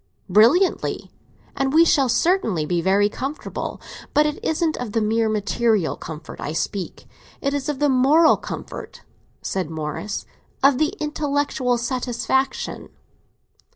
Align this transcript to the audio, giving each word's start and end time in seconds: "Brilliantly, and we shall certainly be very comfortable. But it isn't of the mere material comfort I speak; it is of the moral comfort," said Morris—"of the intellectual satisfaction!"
"Brilliantly, 0.27 1.11
and 1.55 1.73
we 1.73 1.85
shall 1.85 2.09
certainly 2.09 2.65
be 2.65 2.81
very 2.81 3.07
comfortable. 3.07 3.79
But 4.15 4.25
it 4.25 4.43
isn't 4.43 4.75
of 4.77 4.93
the 4.93 4.99
mere 4.99 5.29
material 5.29 5.95
comfort 5.95 6.41
I 6.41 6.53
speak; 6.53 7.05
it 7.39 7.53
is 7.53 7.69
of 7.69 7.77
the 7.77 7.87
moral 7.87 8.35
comfort," 8.35 9.03
said 9.43 9.69
Morris—"of 9.69 10.79
the 10.79 10.95
intellectual 10.99 11.77
satisfaction!" 11.77 12.89